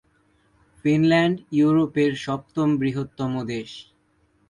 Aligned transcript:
Finland 0.85 1.35
ইউরোপের 1.51 2.11
সপ্তম 2.25 2.67
বৃহত্তম 2.79 3.31
দেশ। 3.45 3.69